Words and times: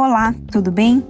Olá, 0.00 0.32
tudo 0.52 0.70
bem? 0.70 1.04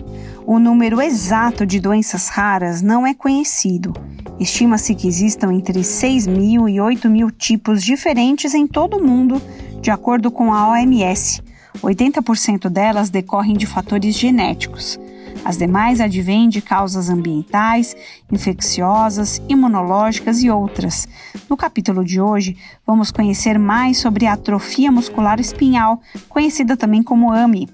O 0.46 0.58
número 0.58 1.02
exato 1.02 1.66
de 1.66 1.78
doenças 1.78 2.30
raras 2.30 2.80
não 2.80 3.06
é 3.06 3.12
conhecido. 3.12 3.92
Estima-se 4.40 4.94
que 4.94 5.06
existam 5.06 5.52
entre 5.52 5.84
6 5.84 6.26
mil 6.26 6.66
e 6.66 6.80
8 6.80 7.06
mil 7.10 7.30
tipos 7.30 7.84
diferentes 7.84 8.54
em 8.54 8.66
todo 8.66 8.96
o 8.96 9.06
mundo, 9.06 9.42
de 9.82 9.90
acordo 9.90 10.30
com 10.30 10.54
a 10.54 10.70
OMS. 10.70 11.42
80% 11.82 12.70
delas 12.70 13.10
decorrem 13.10 13.58
de 13.58 13.66
fatores 13.66 14.16
genéticos. 14.16 14.98
As 15.48 15.56
demais 15.56 15.98
advêm 15.98 16.46
de 16.46 16.60
causas 16.60 17.08
ambientais, 17.08 17.96
infecciosas, 18.30 19.40
imunológicas 19.48 20.42
e 20.42 20.50
outras. 20.50 21.08
No 21.48 21.56
capítulo 21.56 22.04
de 22.04 22.20
hoje, 22.20 22.54
vamos 22.86 23.10
conhecer 23.10 23.58
mais 23.58 23.96
sobre 23.96 24.26
a 24.26 24.34
atrofia 24.34 24.92
muscular 24.92 25.40
espinhal, 25.40 26.02
conhecida 26.28 26.76
também 26.76 27.02
como 27.02 27.32
AMI. 27.32 27.66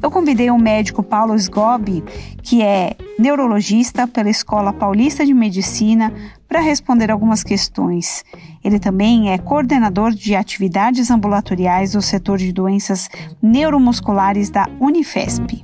Eu 0.00 0.10
convidei 0.10 0.50
o 0.50 0.56
médico 0.56 1.02
Paulo 1.02 1.34
Sgobi, 1.34 2.02
que 2.42 2.62
é 2.62 2.96
neurologista 3.18 4.08
pela 4.08 4.30
Escola 4.30 4.72
Paulista 4.72 5.26
de 5.26 5.34
Medicina, 5.34 6.10
para 6.48 6.60
responder 6.60 7.10
algumas 7.10 7.44
questões. 7.44 8.24
Ele 8.64 8.78
também 8.78 9.30
é 9.30 9.36
coordenador 9.36 10.12
de 10.12 10.34
atividades 10.34 11.10
ambulatoriais 11.10 11.92
do 11.92 12.00
setor 12.00 12.38
de 12.38 12.50
doenças 12.54 13.10
neuromusculares 13.42 14.48
da 14.48 14.66
Unifesp. 14.80 15.62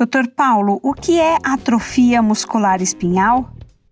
Doutor 0.00 0.28
Paulo, 0.28 0.80
o 0.82 0.94
que 0.94 1.20
é 1.20 1.36
atrofia 1.44 2.22
muscular 2.22 2.80
espinhal? 2.80 3.50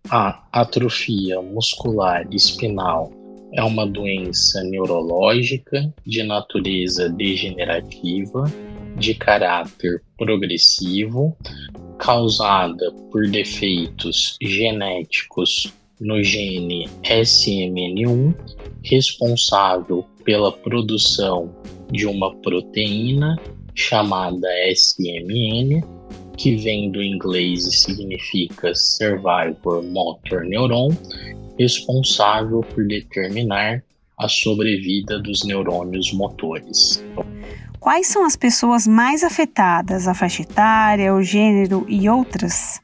A 0.09 0.43
atrofia 0.51 1.43
muscular 1.43 2.27
espinal 2.33 3.13
é 3.53 3.63
uma 3.63 3.87
doença 3.87 4.63
neurológica 4.63 5.93
de 6.07 6.23
natureza 6.23 7.11
degenerativa, 7.11 8.51
de 8.97 9.13
caráter 9.17 10.03
progressivo, 10.17 11.37
causada 11.99 12.91
por 13.13 13.29
defeitos 13.29 14.39
genéticos 14.41 15.75
no 16.01 16.23
gene 16.23 16.89
SMN1, 17.03 18.35
responsável 18.83 20.07
pela 20.25 20.51
produção 20.53 21.55
de 21.93 22.07
uma 22.07 22.35
proteína 22.37 23.37
chamada 23.79 24.49
SMN, 24.75 25.85
que 26.37 26.57
vem 26.57 26.91
do 26.91 27.01
inglês 27.01 27.65
e 27.65 27.71
significa 27.71 28.75
Survivor 28.75 29.85
Motor 29.85 30.45
Neuron, 30.45 30.91
responsável 31.57 32.61
por 32.61 32.85
determinar 32.87 33.83
a 34.19 34.29
sobrevida 34.29 35.21
dos 35.21 35.45
neurônios 35.45 36.13
motores. 36.13 37.05
Quais 37.79 38.09
são 38.09 38.27
as 38.27 38.35
pessoas 38.35 38.85
mais 38.85 39.23
afetadas, 39.23 40.09
a 40.09 40.15
faixa 40.15 40.43
etária, 40.43 41.15
o 41.15 41.23
gênero 41.23 41.87
e 41.89 42.09
outras? 42.09 42.81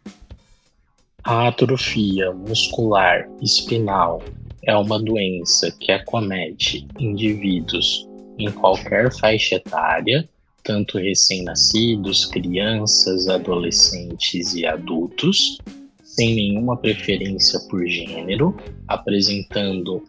A 1.24 1.48
atrofia 1.48 2.32
muscular 2.32 3.28
espinal 3.42 4.22
é 4.62 4.76
uma 4.76 5.02
doença 5.02 5.74
que 5.80 5.90
acomete 5.90 6.86
indivíduos 7.00 8.08
em 8.38 8.50
qualquer 8.52 9.12
faixa 9.12 9.56
etária 9.56 10.28
tanto 10.64 10.98
recém-nascidos, 10.98 12.24
crianças, 12.24 13.28
adolescentes 13.28 14.54
e 14.54 14.66
adultos, 14.66 15.58
sem 16.02 16.34
nenhuma 16.34 16.76
preferência 16.76 17.60
por 17.68 17.86
gênero, 17.86 18.56
apresentando 18.88 20.02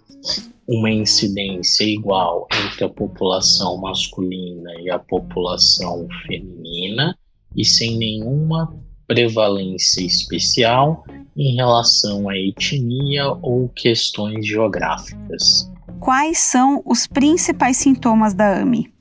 uma 0.67 0.89
incidência 0.89 1.83
igual 1.83 2.47
entre 2.65 2.85
a 2.85 2.89
população 2.89 3.77
masculina 3.77 4.71
e 4.81 4.89
a 4.89 4.97
população 4.97 6.07
feminina 6.25 7.15
e 7.55 7.63
sem 7.63 7.97
nenhuma 7.97 8.73
prevalência 9.05 10.01
especial 10.01 11.03
em 11.37 11.55
relação 11.55 12.29
à 12.29 12.37
etnia 12.37 13.27
ou 13.41 13.69
questões 13.69 14.47
geográficas. 14.47 15.69
Quais 15.99 16.39
são 16.39 16.81
os 16.85 17.05
principais 17.05 17.77
sintomas 17.77 18.33
da 18.33 18.61
AMI? 18.61 18.94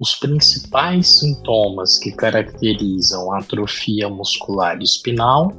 Os 0.00 0.14
principais 0.14 1.18
sintomas 1.18 1.98
que 1.98 2.12
caracterizam 2.12 3.32
a 3.32 3.38
atrofia 3.38 4.08
muscular 4.08 4.80
espinal 4.80 5.52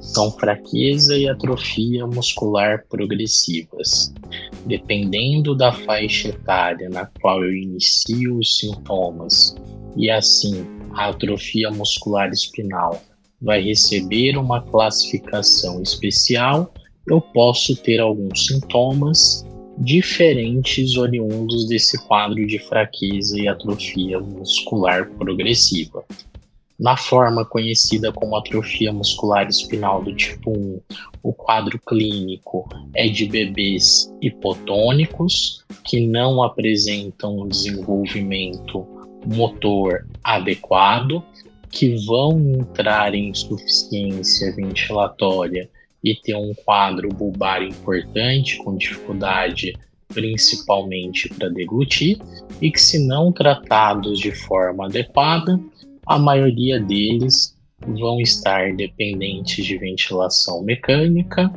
são 0.00 0.30
fraqueza 0.30 1.18
e 1.18 1.28
atrofia 1.28 2.06
muscular 2.06 2.86
progressivas. 2.88 4.14
Dependendo 4.64 5.56
da 5.56 5.72
faixa 5.72 6.28
etária 6.28 6.88
na 6.88 7.06
qual 7.20 7.42
eu 7.42 7.52
inicio 7.52 8.38
os 8.38 8.58
sintomas, 8.58 9.56
e 9.96 10.08
assim 10.08 10.64
a 10.94 11.08
atrofia 11.08 11.68
muscular 11.72 12.28
espinal 12.28 13.02
vai 13.42 13.60
receber 13.60 14.36
uma 14.38 14.62
classificação 14.62 15.82
especial, 15.82 16.72
eu 17.08 17.20
posso 17.20 17.74
ter 17.74 17.98
alguns 17.98 18.46
sintomas 18.46 19.44
diferentes 19.80 20.98
oriundos 20.98 21.66
desse 21.66 21.96
quadro 22.06 22.46
de 22.46 22.58
fraqueza 22.58 23.40
e 23.40 23.48
atrofia 23.48 24.20
muscular 24.20 25.08
progressiva. 25.12 26.04
Na 26.78 26.98
forma 26.98 27.46
conhecida 27.46 28.12
como 28.12 28.36
atrofia 28.36 28.92
muscular 28.92 29.48
espinal 29.48 30.02
do 30.02 30.14
tipo 30.14 30.50
1, 30.50 30.80
o 31.22 31.32
quadro 31.32 31.78
clínico 31.78 32.68
é 32.94 33.08
de 33.08 33.24
bebês 33.24 34.12
hipotônicos 34.20 35.64
que 35.82 36.06
não 36.06 36.42
apresentam 36.42 37.48
desenvolvimento 37.48 38.86
motor 39.26 40.06
adequado, 40.22 41.22
que 41.70 41.96
vão 42.04 42.38
entrar 42.38 43.14
em 43.14 43.30
insuficiência 43.30 44.54
ventilatória 44.54 45.70
e 46.02 46.14
ter 46.14 46.34
um 46.34 46.54
quadro 46.64 47.08
bulbar 47.08 47.62
importante, 47.62 48.56
com 48.58 48.76
dificuldade 48.76 49.74
principalmente 50.12 51.28
para 51.28 51.48
deglutir, 51.48 52.18
e 52.60 52.70
que, 52.70 52.80
se 52.80 53.06
não 53.06 53.32
tratados 53.32 54.18
de 54.18 54.32
forma 54.32 54.86
adequada, 54.86 55.60
a 56.06 56.18
maioria 56.18 56.80
deles 56.80 57.56
vão 57.80 58.20
estar 58.20 58.74
dependentes 58.74 59.64
de 59.64 59.78
ventilação 59.78 60.62
mecânica 60.62 61.50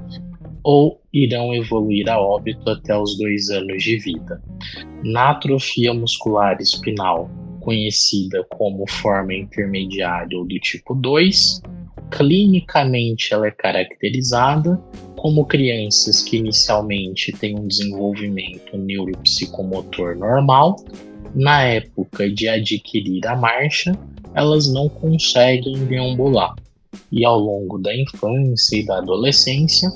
ou 0.63 1.01
irão 1.11 1.53
evoluir 1.53 2.09
a 2.09 2.19
óbito 2.19 2.69
até 2.69 2.97
os 2.97 3.17
dois 3.17 3.49
anos 3.49 3.83
de 3.83 3.97
vida. 3.97 4.41
Na 5.03 5.31
atrofia 5.31 5.93
muscular 5.93 6.57
espinal, 6.61 7.29
conhecida 7.59 8.45
como 8.51 8.89
forma 8.89 9.33
intermediária 9.33 10.37
ou 10.37 10.45
do 10.45 10.59
tipo 10.59 10.95
2, 10.95 11.61
clinicamente 12.15 13.33
ela 13.33 13.47
é 13.47 13.51
caracterizada 13.51 14.79
como 15.15 15.45
crianças 15.45 16.21
que 16.21 16.37
inicialmente 16.37 17.31
têm 17.31 17.57
um 17.57 17.67
desenvolvimento 17.67 18.77
neuropsicomotor 18.77 20.17
normal, 20.17 20.75
na 21.33 21.63
época 21.63 22.29
de 22.29 22.47
adquirir 22.47 23.25
a 23.25 23.35
marcha, 23.35 23.97
elas 24.35 24.71
não 24.71 24.89
conseguem 24.89 25.85
deambular. 25.85 26.53
E 27.11 27.25
ao 27.25 27.39
longo 27.39 27.77
da 27.79 27.95
infância 27.95 28.75
e 28.75 28.85
da 28.85 28.97
adolescência 28.97 29.89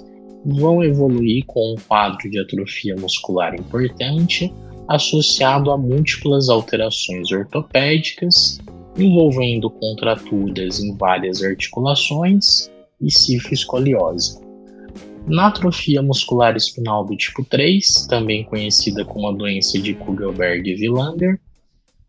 vão 0.46 0.84
evoluir 0.84 1.46
com 1.46 1.74
um 1.74 1.76
quadro 1.88 2.30
de 2.30 2.40
atrofia 2.40 2.96
muscular 2.96 3.54
importante 3.54 4.52
associado 4.88 5.72
a 5.72 5.78
múltiplas 5.78 6.48
alterações 6.48 7.32
ortopédicas 7.32 8.60
envolvendo 8.98 9.70
contraturas 9.70 10.80
em 10.80 10.96
várias 10.96 11.44
articulações 11.44 12.72
e 13.02 13.12
cifroescoliose. 13.12 14.40
Na 15.28 15.48
atrofia 15.48 16.02
muscular 16.02 16.56
espinal 16.56 17.06
do 17.06 17.16
tipo 17.16 17.44
3, 17.44 18.08
também 18.08 18.46
conhecida 18.46 19.04
como 19.04 19.28
a 19.28 19.34
doença 19.34 19.78
de 19.78 19.94
Kugelberg-Villander, 19.94 21.40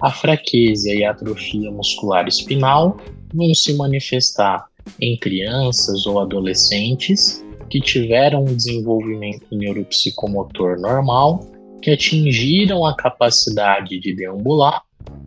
a 0.01 0.13
fraqueza 0.13 0.95
e 0.95 1.05
a 1.05 1.11
atrofia 1.11 1.71
muscular 1.71 2.29
espinal 2.29 2.97
vão 3.35 3.53
se 3.53 3.75
manifestar 3.75 4.67
em 5.01 5.19
crianças 5.19 6.07
ou 6.07 6.21
adolescentes 6.21 7.45
que 7.69 7.81
tiveram 7.81 8.43
um 8.45 8.57
desenvolvimento 8.57 9.45
neuropsicomotor 9.51 10.81
normal, 10.81 11.41
que 11.83 11.91
atingiram 11.91 12.87
a 12.87 12.95
capacidade 12.97 13.99
de 13.99 14.15
deambular 14.15 14.83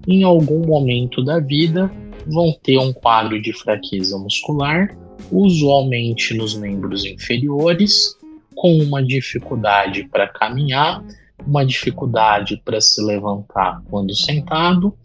em 0.08 0.24
algum 0.24 0.66
momento 0.66 1.24
da 1.24 1.40
vida, 1.40 1.92
vão 2.28 2.54
ter 2.64 2.78
um 2.78 2.94
quadro 2.94 3.42
de 3.42 3.54
fraqueza 3.54 4.18
muscular, 4.18 4.96
usualmente 5.32 6.34
nos 6.34 6.56
membros 6.58 7.06
inferiores, 7.06 8.18
com 8.56 8.78
uma 8.78 9.04
dificuldade 9.04 10.08
para 10.10 10.28
caminhar, 10.28 11.04
uma 11.46 11.66
dificuldade 11.66 12.62
para 12.64 12.80
se 12.80 13.02
levantar 13.04 13.82
quando 13.90 14.16
sentado, 14.16 14.96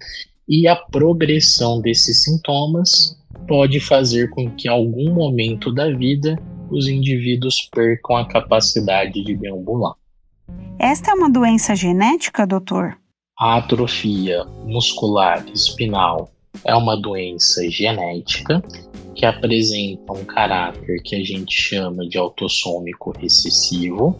e 0.49 0.69
a 0.69 0.76
progressão 0.76 1.81
desses 1.81 2.25
sintomas 2.25 3.17
pode 3.49 3.81
fazer 3.81 4.31
com 4.31 4.50
que, 4.50 4.69
em 4.69 4.70
algum 4.70 5.12
momento 5.12 5.73
da 5.73 5.90
vida, 5.90 6.38
os 6.70 6.88
indivíduos 6.88 7.69
percam 7.73 8.17
a 8.17 8.26
capacidade 8.26 9.23
de 9.23 9.37
deambular. 9.37 9.94
Esta 10.78 11.12
é 11.12 11.14
uma 11.14 11.31
doença 11.31 11.75
genética, 11.75 12.46
doutor? 12.46 12.99
A 13.38 13.58
atrofia 13.58 14.46
muscular 14.64 15.44
espinal 15.52 16.30
é 16.64 16.74
uma 16.74 16.96
doença 16.96 17.68
genética 17.70 18.62
que 19.14 19.26
apresenta 19.26 20.10
um 20.14 20.24
caráter 20.24 21.02
que 21.02 21.14
a 21.16 21.22
gente 21.22 21.54
chama 21.54 22.08
de 22.08 22.16
autossômico 22.16 23.10
recessivo, 23.10 24.18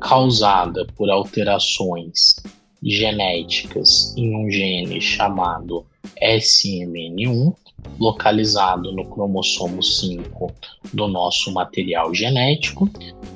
causada 0.00 0.86
por 0.96 1.10
alterações 1.10 2.36
genéticas 2.80 4.14
em 4.16 4.36
um 4.36 4.48
gene 4.48 5.00
chamado 5.00 5.84
SMN1, 6.22 7.52
localizado 7.98 8.92
no 8.92 9.06
cromossomo 9.06 9.82
5 9.82 10.54
do 10.94 11.08
nosso 11.08 11.52
material 11.52 12.14
genético, 12.14 12.88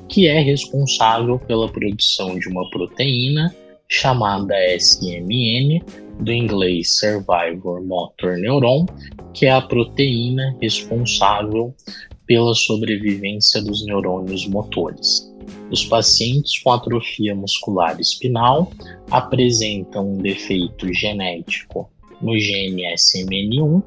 que 0.07 0.27
é 0.27 0.39
responsável 0.39 1.37
pela 1.37 1.67
produção 1.67 2.39
de 2.39 2.47
uma 2.47 2.69
proteína 2.69 3.53
chamada 3.91 4.55
SMN, 4.79 5.83
do 6.21 6.31
inglês 6.31 6.97
Survivor 6.97 7.83
Motor 7.83 8.37
Neuron, 8.37 8.85
que 9.33 9.45
é 9.45 9.51
a 9.51 9.61
proteína 9.61 10.55
responsável 10.61 11.75
pela 12.25 12.55
sobrevivência 12.55 13.61
dos 13.61 13.85
neurônios 13.85 14.47
motores. 14.47 15.29
Os 15.69 15.83
pacientes 15.85 16.57
com 16.59 16.71
atrofia 16.71 17.35
muscular 17.35 17.99
espinal 17.99 18.71
apresentam 19.09 20.13
um 20.13 20.17
defeito 20.17 20.93
genético 20.93 21.89
no 22.21 22.37
gene 22.39 22.83
SMN1 22.93 23.83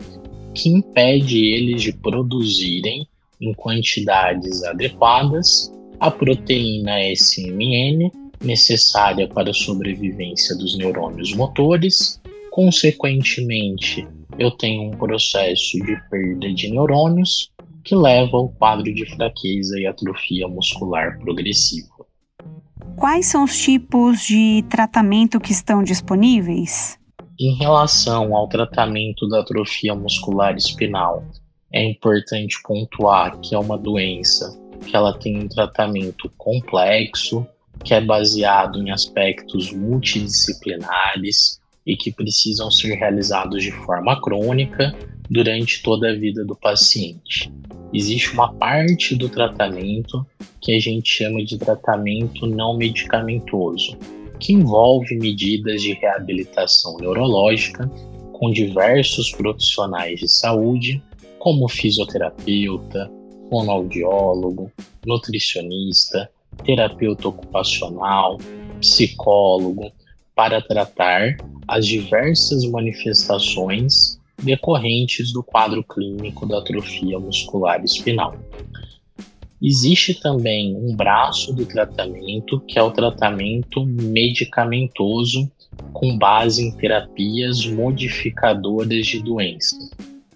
que 0.52 0.68
impede 0.68 1.46
eles 1.46 1.82
de 1.82 1.92
produzirem 1.94 3.08
em 3.40 3.54
quantidades 3.54 4.62
adequadas 4.64 5.72
a 5.98 6.10
proteína 6.10 7.10
SMN 7.14 8.23
necessária 8.44 9.28
para 9.28 9.50
a 9.50 9.54
sobrevivência 9.54 10.56
dos 10.56 10.76
neurônios 10.76 11.34
motores. 11.34 12.20
Consequentemente, 12.50 14.06
eu 14.38 14.50
tenho 14.50 14.84
um 14.84 14.90
processo 14.90 15.78
de 15.78 15.96
perda 16.10 16.52
de 16.52 16.70
neurônios 16.70 17.50
que 17.84 17.94
leva 17.94 18.36
ao 18.36 18.48
quadro 18.48 18.92
de 18.92 19.04
fraqueza 19.14 19.78
e 19.78 19.86
atrofia 19.86 20.48
muscular 20.48 21.18
progressiva. 21.18 21.94
Quais 22.96 23.26
são 23.26 23.44
os 23.44 23.58
tipos 23.58 24.24
de 24.24 24.64
tratamento 24.70 25.40
que 25.40 25.52
estão 25.52 25.82
disponíveis? 25.82 26.98
Em 27.38 27.56
relação 27.56 28.34
ao 28.34 28.48
tratamento 28.48 29.28
da 29.28 29.40
atrofia 29.40 29.94
muscular 29.94 30.56
espinal, 30.56 31.24
é 31.72 31.84
importante 31.84 32.56
pontuar 32.62 33.38
que 33.40 33.54
é 33.54 33.58
uma 33.58 33.76
doença 33.76 34.56
que 34.86 34.94
ela 34.94 35.18
tem 35.18 35.38
um 35.38 35.48
tratamento 35.48 36.30
complexo, 36.36 37.46
que 37.82 37.94
é 37.94 38.00
baseado 38.00 38.80
em 38.80 38.90
aspectos 38.90 39.72
multidisciplinares 39.72 41.60
e 41.86 41.96
que 41.96 42.12
precisam 42.12 42.70
ser 42.70 42.94
realizados 42.94 43.62
de 43.62 43.70
forma 43.70 44.20
crônica 44.20 44.94
durante 45.30 45.82
toda 45.82 46.10
a 46.10 46.14
vida 46.14 46.44
do 46.44 46.54
paciente. 46.56 47.52
Existe 47.92 48.32
uma 48.32 48.52
parte 48.52 49.14
do 49.14 49.28
tratamento 49.28 50.26
que 50.60 50.74
a 50.74 50.80
gente 50.80 51.08
chama 51.08 51.44
de 51.44 51.58
tratamento 51.58 52.46
não 52.46 52.76
medicamentoso, 52.76 53.96
que 54.40 54.52
envolve 54.52 55.16
medidas 55.16 55.82
de 55.82 55.92
reabilitação 55.92 56.96
neurológica 56.96 57.88
com 58.32 58.50
diversos 58.50 59.30
profissionais 59.30 60.18
de 60.18 60.28
saúde, 60.28 61.02
como 61.38 61.68
fisioterapeuta, 61.68 63.10
fonoaudiólogo, 63.48 64.72
nutricionista, 65.06 66.28
terapeuta 66.64 67.28
ocupacional, 67.28 68.38
psicólogo, 68.80 69.90
para 70.34 70.60
tratar 70.60 71.36
as 71.66 71.86
diversas 71.86 72.64
manifestações 72.64 74.20
decorrentes 74.42 75.32
do 75.32 75.42
quadro 75.42 75.82
clínico 75.82 76.46
da 76.46 76.58
atrofia 76.58 77.18
muscular 77.18 77.82
espinal. 77.84 78.36
Existe 79.62 80.20
também 80.20 80.76
um 80.76 80.94
braço 80.94 81.54
do 81.54 81.64
tratamento 81.64 82.60
que 82.60 82.78
é 82.78 82.82
o 82.82 82.90
tratamento 82.90 83.86
medicamentoso 83.86 85.50
com 85.92 86.18
base 86.18 86.62
em 86.62 86.76
terapias 86.76 87.64
modificadoras 87.66 89.06
de 89.06 89.22
doença, 89.22 89.78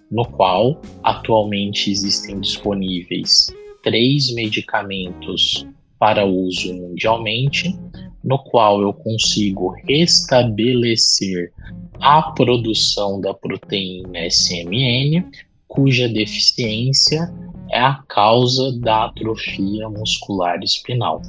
no 0.09 0.25
qual 0.25 0.81
atualmente 1.03 1.91
existem 1.91 2.39
disponíveis 2.39 3.47
três 3.83 4.33
medicamentos 4.33 5.65
para 5.99 6.25
uso 6.25 6.73
mundialmente, 6.73 7.77
no 8.23 8.39
qual 8.39 8.81
eu 8.81 8.93
consigo 8.93 9.75
restabelecer 9.85 11.51
a 11.99 12.31
produção 12.31 13.19
da 13.19 13.33
proteína 13.33 14.25
SMN, 14.27 15.25
cuja 15.67 16.07
deficiência 16.07 17.31
é 17.69 17.79
a 17.79 18.01
causa 18.07 18.71
da 18.79 19.05
atrofia 19.05 19.89
muscular 19.89 20.59
espinal. 20.63 21.21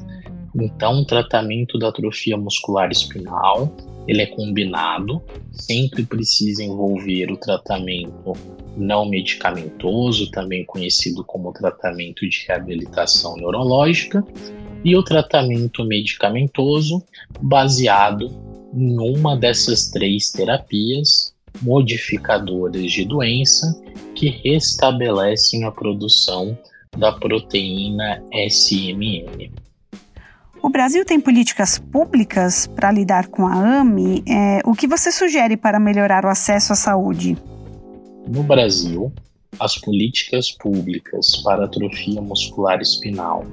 Então, 0.54 1.00
o 1.00 1.04
tratamento 1.04 1.78
da 1.78 1.88
atrofia 1.88 2.36
muscular 2.36 2.90
espinal 2.90 3.72
ele 4.06 4.22
é 4.22 4.26
combinado, 4.26 5.22
sempre 5.52 6.04
precisa 6.04 6.64
envolver 6.64 7.30
o 7.30 7.36
tratamento 7.36 8.32
não 8.76 9.08
medicamentoso, 9.08 10.30
também 10.30 10.64
conhecido 10.64 11.22
como 11.22 11.52
tratamento 11.52 12.28
de 12.28 12.44
reabilitação 12.48 13.36
neurológica, 13.36 14.24
e 14.84 14.96
o 14.96 15.02
tratamento 15.02 15.84
medicamentoso 15.84 17.04
baseado 17.40 18.30
em 18.74 18.98
uma 18.98 19.36
dessas 19.36 19.90
três 19.90 20.30
terapias 20.32 21.34
modificadoras 21.60 22.90
de 22.90 23.04
doença 23.04 23.80
que 24.14 24.28
restabelecem 24.28 25.64
a 25.64 25.70
produção 25.70 26.56
da 26.96 27.12
proteína 27.12 28.22
SMN. 28.32 29.52
O 30.62 30.68
Brasil 30.68 31.04
tem 31.06 31.18
políticas 31.18 31.78
públicas 31.78 32.66
para 32.66 32.92
lidar 32.92 33.28
com 33.28 33.46
a 33.46 33.80
AME. 33.80 34.22
É, 34.28 34.60
o 34.64 34.74
que 34.74 34.86
você 34.86 35.10
sugere 35.10 35.56
para 35.56 35.80
melhorar 35.80 36.24
o 36.24 36.28
acesso 36.28 36.74
à 36.74 36.76
saúde? 36.76 37.36
No 38.28 38.42
Brasil, 38.42 39.10
as 39.58 39.78
políticas 39.78 40.50
públicas 40.50 41.36
para 41.42 41.64
atrofia 41.64 42.20
muscular 42.20 42.80
espinal 42.80 43.44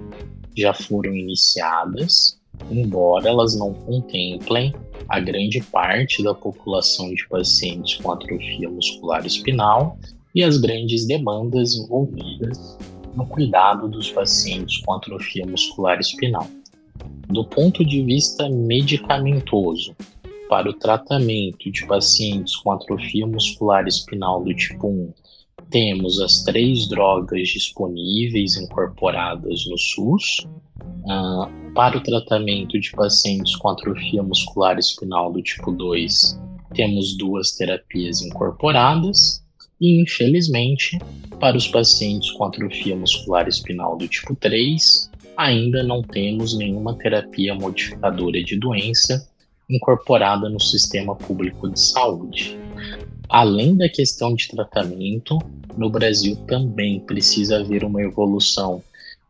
já 0.56 0.74
foram 0.74 1.15
iniciadas, 1.15 2.38
embora 2.70 3.29
elas 3.29 3.55
não 3.55 3.74
contemplem 3.74 4.75
a 5.08 5.20
grande 5.22 5.62
parte 5.63 6.22
da 6.22 6.34
população 6.34 7.13
de 7.13 7.25
pacientes 7.29 7.96
com 8.01 8.12
atrofia 8.12 8.70
muscular 8.70 9.25
espinal 9.25 9.98
e 10.36 10.43
as 10.43 10.58
grandes 10.58 11.08
demandas 11.08 11.75
envolvidas 11.75 12.77
no 13.15 13.25
cuidado 13.25 13.88
dos 13.88 14.12
pacientes 14.12 14.79
com 14.79 14.93
atrofia 14.93 15.46
muscular 15.46 16.00
espinal. 16.00 16.48
Do 17.30 17.44
ponto 17.46 17.84
de 17.84 18.04
vista 18.04 18.50
medicamentoso, 18.50 19.96
para 20.50 20.70
o 20.70 20.74
tratamento 20.74 21.70
de 21.70 21.86
pacientes 21.86 22.56
com 22.56 22.72
atrofia 22.72 23.27
muscular 23.27 23.86
espinal 23.88 24.44
do 24.44 24.54
tipo 24.56 24.88
1, 24.88 25.13
temos 25.70 26.22
as 26.22 26.44
três 26.44 26.88
drogas 26.88 27.50
disponíveis 27.50 28.56
incorporadas 28.56 29.68
no 29.68 29.77
SUS. 29.77 30.48
Uh, 31.04 31.74
para 31.74 31.98
o 31.98 32.01
tratamento 32.01 32.80
de 32.80 32.92
pacientes 32.92 33.56
com 33.56 33.70
atrofia 33.70 34.24
muscular 34.24 34.77
espinal 34.77 35.32
do 35.32 35.42
tipo 35.42 35.72
2, 35.72 36.39
temos 36.74 37.18
duas 37.18 37.51
terapias 37.51 38.22
incorporadas. 38.22 39.44
E, 39.80 40.01
infelizmente, 40.01 40.98
para 41.39 41.56
os 41.56 41.68
pacientes 41.68 42.32
com 42.32 42.46
atrofia 42.46 42.96
muscular 42.96 43.48
espinal 43.48 43.96
do 43.96 44.08
tipo 44.08 44.36
3, 44.36 45.12
ainda 45.38 45.84
não 45.84 46.01
temos 46.01 46.58
nenhuma 46.58 46.98
terapia 46.98 47.53
modificadora 47.53 48.44
de 48.44 48.60
doença 48.60 49.29
incorporada 49.70 50.50
no 50.50 50.60
sistema 50.60 51.15
público 51.15 51.70
de 51.70 51.79
saúde. 51.79 52.58
Além 53.29 53.75
da 53.75 53.88
questão 53.88 54.34
de 54.34 54.48
tratamento, 54.48 55.38
no 55.77 55.89
Brasil 55.89 56.36
também 56.48 57.00
precisa 57.01 57.60
haver 57.60 57.84
uma 57.84 58.01
evolução 58.01 58.82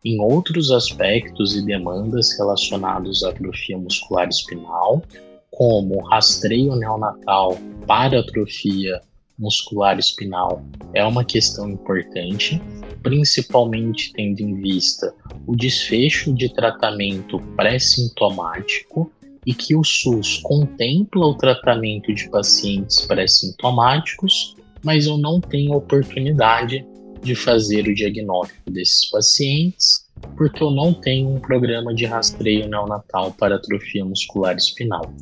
em 0.06 0.22
outros 0.22 0.72
aspectos 0.72 1.56
e 1.56 1.66
demandas 1.66 2.38
relacionados 2.38 3.24
à 3.24 3.30
atrofia 3.30 3.78
muscular 3.78 4.30
espinal, 4.30 5.04
como 5.52 6.02
rastreio 6.04 6.76
neonatal 6.76 7.58
para 7.86 8.20
atrofia 8.20 9.02
muscular 9.38 10.00
espinal 10.00 10.64
é 10.94 11.04
uma 11.04 11.24
questão 11.26 11.70
importante, 11.70 12.62
principalmente 13.02 14.12
tendo 14.14 14.42
em 14.42 14.56
vista 14.62 15.14
o 15.46 15.56
desfecho 15.56 16.34
de 16.34 16.54
tratamento 16.54 17.40
pré-sintomático 17.56 19.12
e 19.46 19.54
que 19.54 19.76
o 19.76 19.84
SUS 19.84 20.38
contempla 20.44 21.26
o 21.26 21.36
tratamento 21.36 22.14
de 22.14 22.30
pacientes 22.30 23.02
pré-sintomáticos, 23.06 24.56
mas 24.84 25.06
eu 25.06 25.18
não 25.18 25.40
tenho 25.40 25.74
oportunidade 25.74 26.86
de 27.22 27.34
fazer 27.34 27.88
o 27.88 27.96
diagnóstico 27.96 28.70
desses 28.70 29.10
pacientes 29.10 30.08
porque 30.36 30.64
eu 30.64 30.72
não 30.72 30.94
tenho 30.94 31.30
um 31.30 31.40
programa 31.40 31.94
de 31.94 32.06
rastreio 32.06 32.68
neonatal 32.68 33.32
para 33.32 33.56
atrofia 33.56 34.04
muscular 34.04 34.56
espinal. 34.56 35.14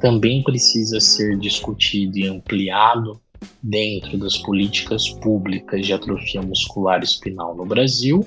Também 0.00 0.42
precisa 0.42 1.00
ser 1.00 1.38
discutido 1.38 2.18
e 2.18 2.26
ampliado 2.26 3.20
dentro 3.62 4.18
das 4.18 4.36
políticas 4.38 5.08
públicas 5.08 5.84
de 5.84 5.92
atrofia 5.92 6.42
muscular 6.42 7.02
espinal 7.02 7.54
no 7.54 7.64
Brasil, 7.64 8.26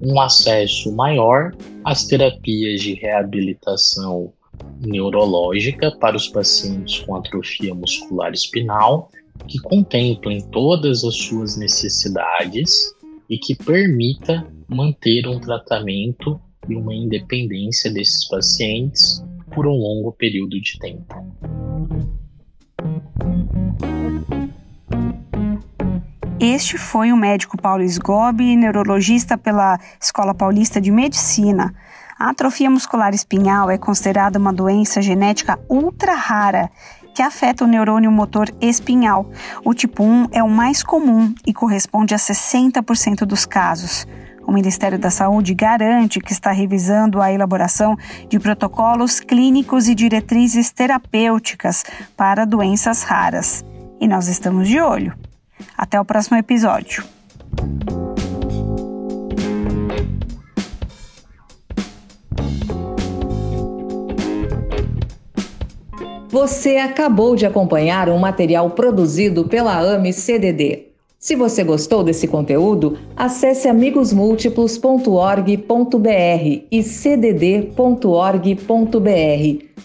um 0.00 0.20
acesso 0.20 0.94
maior 0.94 1.54
às 1.84 2.06
terapias 2.06 2.80
de 2.80 2.94
reabilitação 2.94 4.32
neurológica 4.80 5.96
para 5.98 6.16
os 6.16 6.28
pacientes 6.28 7.00
com 7.00 7.16
atrofia 7.16 7.74
muscular 7.74 8.32
espinal, 8.32 9.10
que 9.48 9.58
contemplem 9.60 10.40
todas 10.50 11.04
as 11.04 11.16
suas 11.16 11.56
necessidades 11.56 12.94
e 13.28 13.38
que 13.38 13.54
permita 13.54 14.46
manter 14.68 15.26
um 15.26 15.40
tratamento 15.40 16.40
e 16.68 16.76
uma 16.76 16.94
independência 16.94 17.92
desses 17.92 18.28
pacientes 18.28 19.24
por 19.54 19.66
um 19.66 19.74
longo 19.74 20.12
período 20.12 20.60
de 20.60 20.78
tempo. 20.78 21.14
Este 26.44 26.76
foi 26.76 27.10
o 27.10 27.16
médico 27.16 27.56
Paulo 27.56 27.82
Sgobi, 27.84 28.54
neurologista 28.54 29.38
pela 29.38 29.80
Escola 29.98 30.34
Paulista 30.34 30.78
de 30.78 30.90
Medicina. 30.90 31.74
A 32.18 32.28
atrofia 32.28 32.68
muscular 32.68 33.14
espinhal 33.14 33.70
é 33.70 33.78
considerada 33.78 34.38
uma 34.38 34.52
doença 34.52 35.00
genética 35.00 35.58
ultra 35.70 36.14
rara 36.14 36.70
que 37.14 37.22
afeta 37.22 37.64
o 37.64 37.66
neurônio 37.66 38.12
motor 38.12 38.50
espinhal. 38.60 39.30
O 39.64 39.72
tipo 39.72 40.04
1 40.04 40.26
é 40.32 40.42
o 40.42 40.50
mais 40.50 40.82
comum 40.82 41.34
e 41.46 41.54
corresponde 41.54 42.12
a 42.12 42.18
60% 42.18 43.24
dos 43.24 43.46
casos. 43.46 44.06
O 44.46 44.52
Ministério 44.52 44.98
da 44.98 45.08
Saúde 45.08 45.54
garante 45.54 46.20
que 46.20 46.32
está 46.32 46.50
revisando 46.52 47.22
a 47.22 47.32
elaboração 47.32 47.96
de 48.28 48.38
protocolos 48.38 49.18
clínicos 49.18 49.88
e 49.88 49.94
diretrizes 49.94 50.70
terapêuticas 50.70 51.84
para 52.14 52.44
doenças 52.44 53.02
raras. 53.02 53.64
E 53.98 54.06
nós 54.06 54.28
estamos 54.28 54.68
de 54.68 54.78
olho. 54.78 55.23
Até 55.76 56.00
o 56.00 56.04
próximo 56.04 56.36
episódio. 56.36 57.04
Você 66.34 66.76
acabou 66.78 67.36
de 67.36 67.46
acompanhar 67.46 68.08
um 68.08 68.18
material 68.18 68.70
produzido 68.70 69.44
pela 69.44 69.78
AME 69.78 70.12
CDD. 70.12 70.88
Se 71.16 71.36
você 71.36 71.62
gostou 71.64 72.04
desse 72.04 72.26
conteúdo, 72.26 72.98
acesse 73.16 73.68
amigosmúltiplos.org.br 73.68 76.64
e 76.70 76.82
cdd.org.br. 76.82 78.04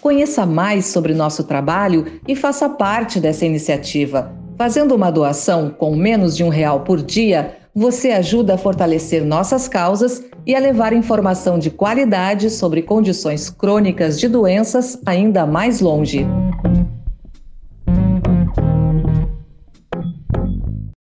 Conheça 0.00 0.44
mais 0.44 0.86
sobre 0.86 1.14
nosso 1.14 1.44
trabalho 1.44 2.04
e 2.26 2.34
faça 2.34 2.68
parte 2.68 3.20
dessa 3.20 3.46
iniciativa. 3.46 4.39
Fazendo 4.60 4.94
uma 4.94 5.10
doação 5.10 5.70
com 5.70 5.96
menos 5.96 6.36
de 6.36 6.44
um 6.44 6.50
real 6.50 6.80
por 6.80 7.02
dia, 7.02 7.56
você 7.74 8.10
ajuda 8.10 8.56
a 8.56 8.58
fortalecer 8.58 9.24
nossas 9.24 9.66
causas 9.66 10.22
e 10.46 10.54
a 10.54 10.58
levar 10.58 10.92
informação 10.92 11.58
de 11.58 11.70
qualidade 11.70 12.50
sobre 12.50 12.82
condições 12.82 13.48
crônicas 13.48 14.20
de 14.20 14.28
doenças 14.28 15.00
ainda 15.06 15.46
mais 15.46 15.80
longe. 15.80 16.26